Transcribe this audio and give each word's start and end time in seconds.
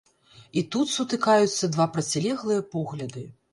І 0.61 0.63
тут 0.75 0.91
сутыкаюцца 0.93 1.71
два 1.77 1.89
процілеглыя 1.93 2.67
погляды. 2.75 3.27